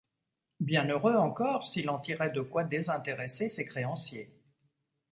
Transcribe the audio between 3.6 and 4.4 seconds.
créanciers.